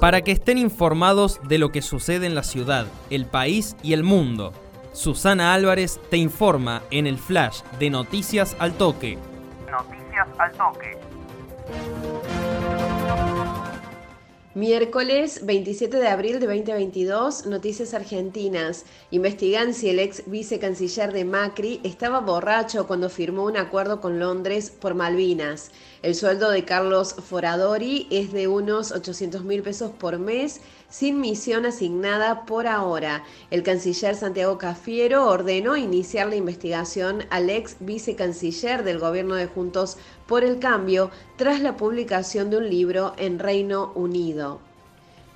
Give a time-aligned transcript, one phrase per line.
[0.00, 4.04] para que estén informados de lo que sucede en la ciudad, el país y el
[4.04, 4.52] mundo.
[4.92, 9.18] Susana Álvarez te informa en el flash de Noticias al Toque.
[9.70, 10.98] Noticias al Toque.
[14.54, 18.86] Miércoles 27 de abril de 2022, Noticias Argentinas.
[19.10, 24.70] Investigan si el ex vicecanciller de Macri estaba borracho cuando firmó un acuerdo con Londres
[24.70, 25.70] por Malvinas.
[26.00, 31.66] El sueldo de Carlos Foradori es de unos 800 mil pesos por mes sin misión
[31.66, 33.24] asignada por ahora.
[33.50, 39.98] El canciller Santiago Cafiero ordenó iniciar la investigación al ex vicecanciller del gobierno de Juntos
[40.26, 44.47] por el Cambio tras la publicación de un libro en Reino Unido.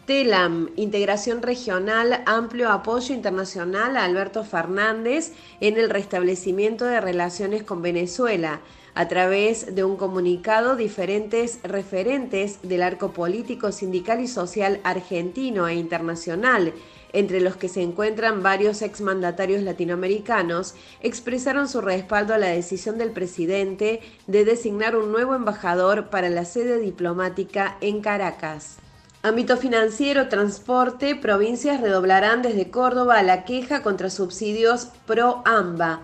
[0.06, 7.82] TELAM, Integración Regional, amplio apoyo internacional a Alberto Fernández en el restablecimiento de relaciones con
[7.82, 8.60] Venezuela.
[8.94, 15.74] A través de un comunicado, diferentes referentes del arco político, sindical y social argentino e
[15.76, 16.74] internacional,
[17.12, 23.12] entre los que se encuentran varios exmandatarios latinoamericanos, expresaron su respaldo a la decisión del
[23.12, 28.78] presidente de designar un nuevo embajador para la sede diplomática en Caracas.
[29.24, 36.00] Ámbito financiero, transporte, provincias redoblarán desde Córdoba la queja contra subsidios pro AMBA.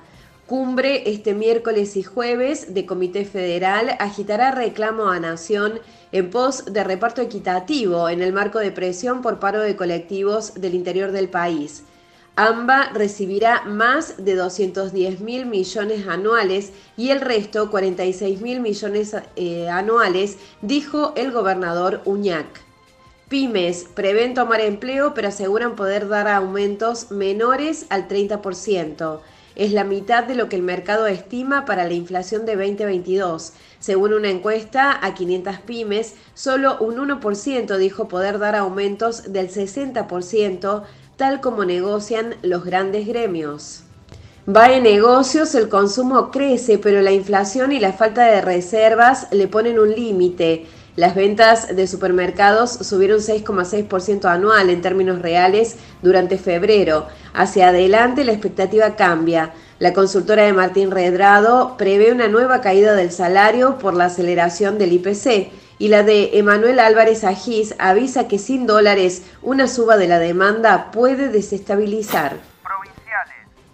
[0.46, 5.80] Cumbre este miércoles y jueves de Comité Federal agitará reclamo a Nación
[6.12, 10.74] en pos de reparto equitativo en el marco de presión por paro de colectivos del
[10.74, 11.82] interior del país.
[12.36, 19.68] AMBA recibirá más de 210 mil millones anuales y el resto 46 mil millones eh,
[19.68, 22.67] anuales, dijo el gobernador Uñac.
[23.28, 29.20] Pymes prevén tomar empleo pero aseguran poder dar aumentos menores al 30%
[29.58, 33.52] es la mitad de lo que el mercado estima para la inflación de 2022.
[33.80, 40.82] Según una encuesta a 500 pymes, solo un 1% dijo poder dar aumentos del 60%,
[41.16, 43.82] tal como negocian los grandes gremios.
[44.48, 49.48] Va en negocios, el consumo crece, pero la inflación y la falta de reservas le
[49.48, 50.66] ponen un límite.
[50.98, 57.06] Las ventas de supermercados subieron 6,6% anual en términos reales durante febrero.
[57.32, 59.52] Hacia adelante la expectativa cambia.
[59.78, 64.92] La consultora de Martín Redrado prevé una nueva caída del salario por la aceleración del
[64.94, 70.18] IPC y la de Emanuel Álvarez Agís avisa que sin dólares una suba de la
[70.18, 72.38] demanda puede desestabilizar.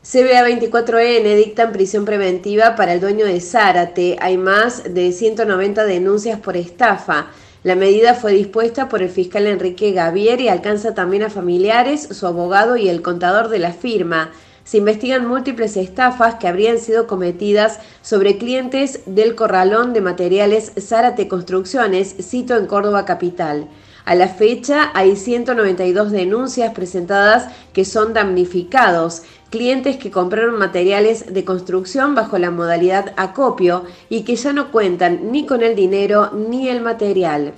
[0.04, 4.18] CBA 24N dictan prisión preventiva para el dueño de Zárate.
[4.20, 7.28] Hay más de 190 denuncias por estafa.
[7.62, 12.26] La medida fue dispuesta por el fiscal Enrique Gavier y alcanza también a familiares, su
[12.26, 14.30] abogado y el contador de la firma.
[14.64, 21.28] Se investigan múltiples estafas que habrían sido cometidas sobre clientes del corralón de materiales Zárate
[21.28, 23.68] Construcciones, cito en Córdoba Capital.
[24.04, 31.44] A la fecha hay 192 denuncias presentadas que son damnificados clientes que compraron materiales de
[31.44, 36.68] construcción bajo la modalidad acopio y que ya no cuentan ni con el dinero ni
[36.68, 37.54] el material.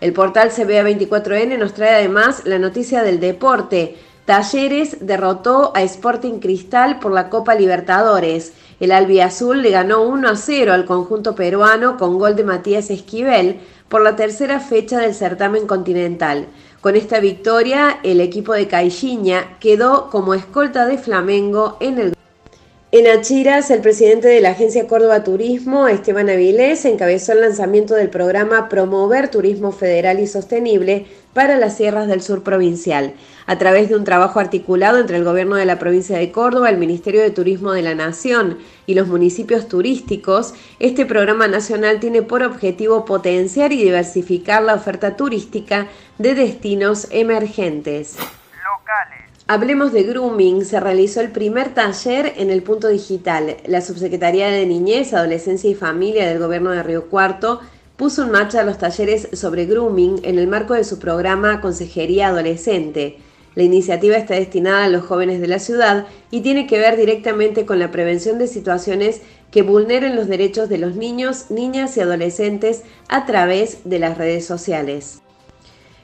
[0.00, 3.96] El portal CBA24N nos trae además la noticia del deporte.
[4.28, 8.52] Talleres derrotó a Sporting Cristal por la Copa Libertadores.
[8.78, 13.58] El albiazul le ganó 1 a 0 al conjunto peruano con gol de Matías Esquivel
[13.88, 16.44] por la tercera fecha del certamen continental.
[16.82, 22.14] Con esta victoria, el equipo de Caixinha quedó como escolta de Flamengo en el
[22.90, 28.08] en Achiras, el presidente de la Agencia Córdoba Turismo, Esteban Avilés, encabezó el lanzamiento del
[28.08, 31.04] programa Promover Turismo Federal y Sostenible
[31.38, 33.14] para las sierras del sur provincial,
[33.46, 36.78] a través de un trabajo articulado entre el gobierno de la provincia de Córdoba, el
[36.78, 40.54] Ministerio de Turismo de la Nación y los municipios turísticos.
[40.80, 45.86] Este programa nacional tiene por objetivo potenciar y diversificar la oferta turística
[46.18, 48.16] de destinos emergentes.
[48.16, 49.28] Locales.
[49.46, 50.64] Hablemos de grooming.
[50.64, 53.58] Se realizó el primer taller en el punto digital.
[53.64, 57.60] La Subsecretaría de Niñez, Adolescencia y Familia del Gobierno de Río Cuarto
[57.98, 63.18] puso en marcha los talleres sobre grooming en el marco de su programa Consejería Adolescente.
[63.56, 67.66] La iniciativa está destinada a los jóvenes de la ciudad y tiene que ver directamente
[67.66, 69.20] con la prevención de situaciones
[69.50, 74.46] que vulneren los derechos de los niños, niñas y adolescentes a través de las redes
[74.46, 75.20] sociales.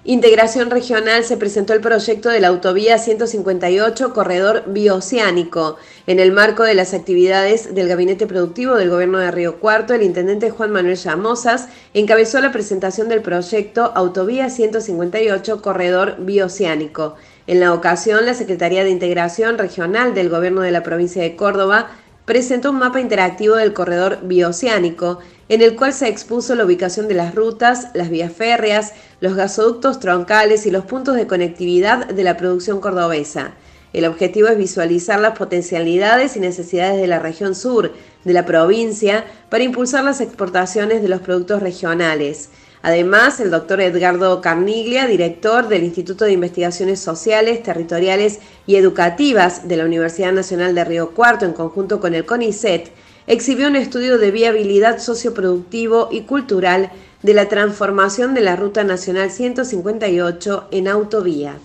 [0.06, 5.78] Integración Regional se presentó el proyecto de la autovía 158 Corredor Bioceánico.
[6.06, 10.02] En el marco de las actividades del Gabinete Productivo del Gobierno de Río Cuarto, el
[10.02, 17.14] intendente Juan Manuel Llamosas encabezó la presentación del proyecto Autovía 158 Corredor Bioceánico.
[17.46, 21.88] En la ocasión, la Secretaría de Integración Regional del Gobierno de la provincia de Córdoba
[22.24, 27.14] presentó un mapa interactivo del corredor bioceánico en el cual se expuso la ubicación de
[27.14, 32.36] las rutas, las vías férreas, los gasoductos troncales y los puntos de conectividad de la
[32.36, 33.52] producción cordobesa.
[33.92, 37.92] El objetivo es visualizar las potencialidades y necesidades de la región sur
[38.24, 42.48] de la provincia para impulsar las exportaciones de los productos regionales.
[42.82, 49.76] Además, el doctor Edgardo Carniglia, director del Instituto de Investigaciones Sociales, Territoriales y Educativas de
[49.76, 52.90] la Universidad Nacional de Río Cuarto, en conjunto con el CONICET,
[53.26, 56.90] exhibió un estudio de viabilidad socioproductivo y cultural
[57.22, 61.56] de la transformación de la Ruta Nacional 158 en autovía.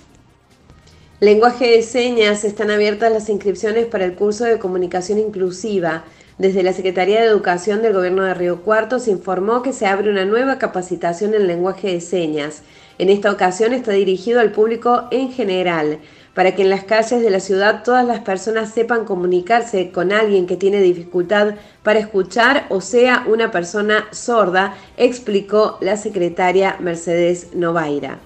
[1.19, 6.05] Lenguaje de señas están abiertas las inscripciones para el curso de comunicación inclusiva
[6.39, 10.09] desde la Secretaría de Educación del Gobierno de Río Cuarto se informó que se abre
[10.09, 12.61] una nueva capacitación en lenguaje de señas.
[12.97, 15.99] En esta ocasión está dirigido al público en general,
[16.33, 20.47] para que en las calles de la ciudad todas las personas sepan comunicarse con alguien
[20.47, 28.19] que tiene dificultad para escuchar o sea una persona sorda, explicó la secretaria Mercedes Novaira.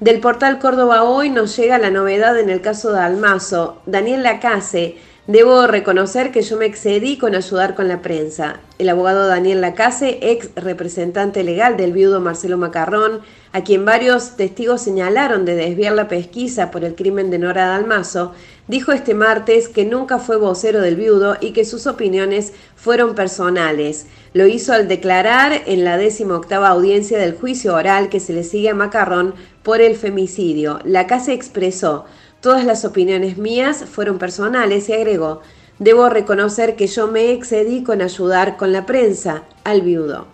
[0.00, 3.80] Del portal Córdoba Hoy nos llega la novedad en el caso de Almazo.
[3.86, 8.60] Daniel Lacase Debo reconocer que yo me excedí con ayudar con la prensa.
[8.78, 14.82] El abogado Daniel Lacase, ex representante legal del viudo Marcelo Macarrón, a quien varios testigos
[14.82, 18.34] señalaron de desviar la pesquisa por el crimen de Nora Dalmazo,
[18.68, 24.06] dijo este martes que nunca fue vocero del viudo y que sus opiniones fueron personales.
[24.32, 28.44] Lo hizo al declarar en la décima octava audiencia del juicio oral que se le
[28.44, 29.34] sigue a Macarrón
[29.64, 30.78] por el femicidio.
[30.84, 32.04] Lacase expresó
[32.40, 35.40] Todas las opiniones mías fueron personales y agregó,
[35.78, 40.26] debo reconocer que yo me excedí con ayudar con la prensa al viudo.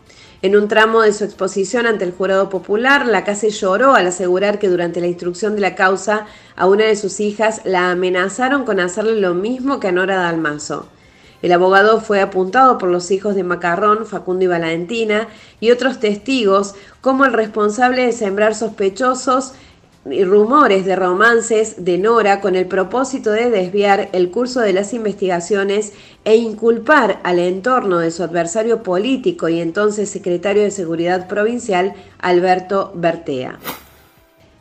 [0.43, 4.59] En un tramo de su exposición ante el jurado popular, la casa lloró al asegurar
[4.59, 6.27] que durante la instrucción de la causa
[6.57, 10.89] a una de sus hijas la amenazaron con hacerle lo mismo que a Nora Dalmazo.
[11.43, 15.29] El abogado fue apuntado por los hijos de Macarrón, Facundo y Valentina,
[15.61, 19.53] y otros testigos como el responsable de sembrar sospechosos
[20.11, 24.93] y rumores de romances de Nora con el propósito de desviar el curso de las
[24.95, 25.93] investigaciones
[26.25, 32.93] e inculpar al entorno de su adversario político y entonces secretario de Seguridad Provincial, Alberto
[32.95, 33.59] Bertea.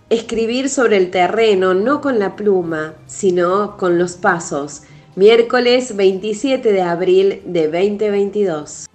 [0.10, 4.84] Escribir sobre el terreno no con la pluma, sino con los pasos.
[5.16, 8.88] Miércoles 27 de abril de 2022.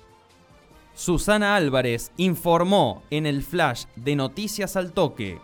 [0.94, 5.38] Susana Álvarez informó en el flash de Noticias al Toque